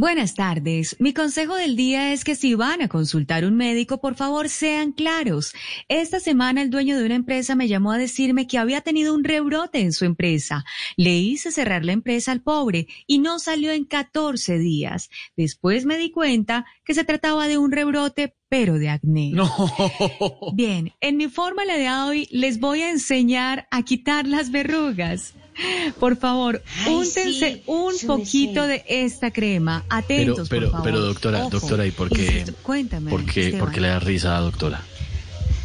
[0.00, 0.96] Buenas tardes.
[0.98, 4.92] Mi consejo del día es que si van a consultar un médico, por favor sean
[4.92, 5.52] claros.
[5.88, 9.24] Esta semana el dueño de una empresa me llamó a decirme que había tenido un
[9.24, 10.64] rebrote en su empresa.
[10.96, 15.10] Le hice cerrar la empresa al pobre y no salió en 14 días.
[15.36, 19.32] Después me di cuenta que se trataba de un rebrote pero de acné.
[19.32, 19.50] No.
[20.54, 25.34] Bien, en mi fórmula de hoy les voy a enseñar a quitar las verrugas.
[25.98, 29.84] Por favor, Ay, úntense sí, un poquito de esta crema.
[29.88, 29.96] Pero,
[30.32, 30.84] Atentos, pero, por favor.
[30.84, 31.50] pero doctora, Ojo.
[31.50, 32.44] doctora, ¿y por qué?
[32.62, 33.10] Cuéntame.
[33.10, 34.82] ¿Por qué, por qué le da risa, doctora?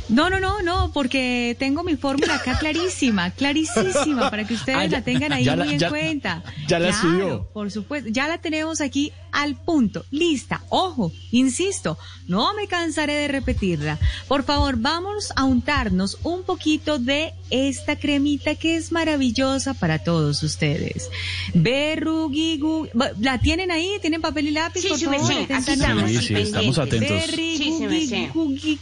[0.07, 4.85] No, no, no, no, porque tengo mi fórmula acá clarísima, clarísima, para que ustedes Ah,
[4.85, 6.43] ya- la tengan ahí la- muy en ya- cuenta.
[6.67, 7.49] ya la Claro, estudió.
[7.53, 10.61] Por supuesto, ya la tenemos aquí al punto, lista.
[10.69, 11.97] Ojo, insisto,
[12.27, 13.97] no me cansaré de repetirla.
[14.27, 20.41] Por favor, vamos a untarnos un poquito de esta cremita que es maravillosa para todos
[20.43, 21.09] ustedes.
[21.53, 22.87] Berrugigu,
[23.19, 23.97] ¿la tienen ahí?
[24.01, 24.81] ¿Tienen papel y lápiz?
[24.81, 25.73] Sí, por sí, favor, sí, aquí atentamente.
[25.73, 27.09] estamos, Sí, sí, sí, estamos atentos.
[27.09, 28.29] Berri, Sí, sí, me gugi, sé.
[28.33, 28.79] gugi,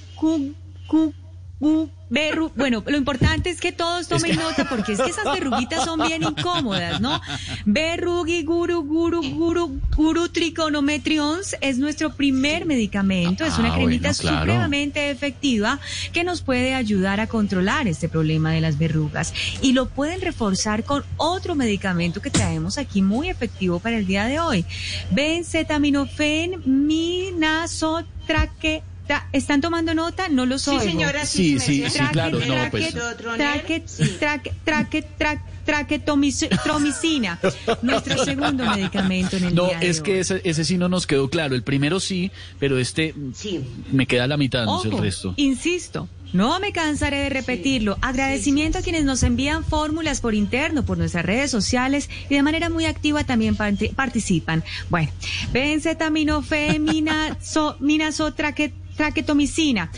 [0.87, 1.13] gu,
[1.59, 5.83] gu, berru- Bueno, lo importante es que todos tomen nota porque es que esas verruguitas
[5.85, 7.19] son bien incómodas, ¿no?
[7.65, 13.43] Berrugi, guru, guru, guru, guru trigonometrions es nuestro primer medicamento.
[13.45, 14.39] Es una Ah, cremita bueno, claro.
[14.41, 15.79] supremamente efectiva
[16.11, 19.33] que nos puede ayudar a controlar este problema de las verrugas.
[19.61, 24.25] Y lo pueden reforzar con otro medicamento que traemos aquí muy efectivo para el día
[24.25, 24.65] de hoy.
[25.11, 28.83] Benzetaminofen minazotraque.
[29.31, 30.29] ¿Están tomando nota?
[30.29, 30.81] No los Sí, oigo.
[30.83, 32.03] señora, Sí, sí, sí, sí, sé.
[32.11, 32.93] claro, no, traque, pues.
[33.37, 34.15] Traque, sí.
[34.19, 37.39] traque, traque, traque, traquetomicina,
[37.81, 41.07] nuestro segundo medicamento en el No, día de es que ese, ese sí no nos
[41.07, 41.55] quedó claro.
[41.55, 43.61] El primero sí, pero este Sí.
[43.91, 45.33] me queda la mitad, no sé el resto.
[45.37, 47.97] Insisto, no me cansaré de repetirlo.
[48.01, 52.69] Agradecimiento a quienes nos envían fórmulas por interno, por nuestras redes sociales y de manera
[52.69, 54.63] muy activa también participan.
[54.89, 55.11] Bueno,
[55.53, 59.91] benzetaminofemina, so, minazotraque- traquetomicina.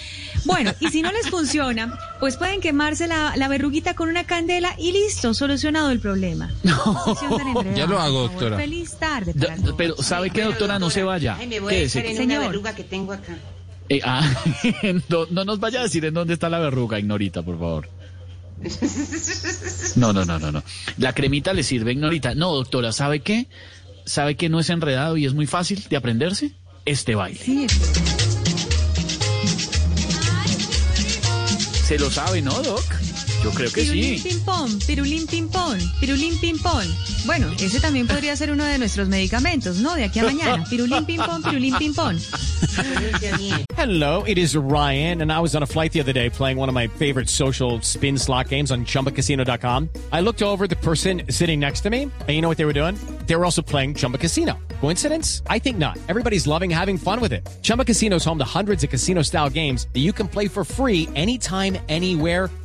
[0.46, 4.76] Bueno, y si no les funciona, pues pueden quemarse la, la verruguita con una candela
[4.78, 6.52] y listo, solucionado el problema.
[6.64, 7.18] No,
[7.76, 8.58] Ya lo hago, doctora.
[8.58, 10.80] Feliz tarde para pero, ¿sabe qué, doctora?
[10.80, 11.36] No se vaya.
[11.40, 12.10] Ay, me voy a Quédese.
[12.10, 12.40] en Señor.
[12.40, 13.38] una verruga que tengo acá.
[13.90, 14.28] Eh, ah,
[15.10, 17.90] no, no nos vaya a decir en dónde está la verruga, Ignorita, por favor.
[19.96, 20.64] No, no, no, no, no.
[20.98, 22.36] La cremita le sirve, Ignorita.
[22.36, 23.48] No, doctora, ¿sabe qué?
[24.06, 26.52] ¿Sabe que no es enredado y es muy fácil de aprenderse?
[26.86, 27.40] Este baile.
[27.44, 27.68] Sí,
[31.86, 32.84] ¿Se lo sabe, no, Doc?
[33.44, 34.30] Yo creo que Pirulín sí.
[34.30, 36.88] ping pong, pirulín ping pong, pirulín ping pong.
[37.28, 39.94] Bueno, ese también podría ser uno de nuestros medicamentos, ¿no?
[39.94, 40.66] De aquí a mañana.
[40.68, 42.18] Pirulín ping pong, pirulín ping pong.
[43.78, 46.70] Hello, it is Ryan, and I was on a flight the other day playing one
[46.70, 49.90] of my favorite social spin slot games on chumbacasino.com.
[50.12, 52.74] I looked over the person sitting next to me, and you know what they were
[52.74, 52.98] doing?
[53.28, 54.58] They were also playing Chumba Casino.
[54.82, 55.42] Coincidence?
[55.48, 55.98] I think not.
[56.10, 57.48] Everybody's loving having fun with it.
[57.62, 60.64] Chumba Casino is home to hundreds of casino style games that you can play for
[60.66, 62.50] free anytime, anywhere